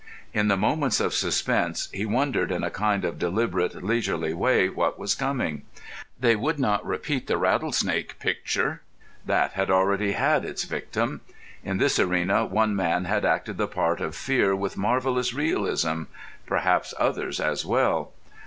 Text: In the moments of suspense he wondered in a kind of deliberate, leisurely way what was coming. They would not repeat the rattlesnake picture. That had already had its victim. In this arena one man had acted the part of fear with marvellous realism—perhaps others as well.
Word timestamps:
In 0.33 0.47
the 0.47 0.57
moments 0.57 0.99
of 0.99 1.13
suspense 1.13 1.87
he 1.93 2.07
wondered 2.07 2.51
in 2.51 2.63
a 2.63 2.71
kind 2.71 3.05
of 3.05 3.19
deliberate, 3.19 3.83
leisurely 3.83 4.33
way 4.33 4.67
what 4.67 4.97
was 4.97 5.13
coming. 5.13 5.61
They 6.19 6.35
would 6.35 6.57
not 6.59 6.83
repeat 6.83 7.27
the 7.27 7.37
rattlesnake 7.37 8.17
picture. 8.17 8.81
That 9.27 9.51
had 9.51 9.69
already 9.69 10.13
had 10.13 10.43
its 10.43 10.63
victim. 10.63 11.21
In 11.63 11.77
this 11.77 11.99
arena 11.99 12.47
one 12.47 12.75
man 12.75 13.05
had 13.05 13.25
acted 13.25 13.57
the 13.59 13.67
part 13.67 14.01
of 14.01 14.15
fear 14.15 14.55
with 14.55 14.75
marvellous 14.75 15.35
realism—perhaps 15.35 16.95
others 16.97 17.39
as 17.39 17.63
well. 17.63 18.11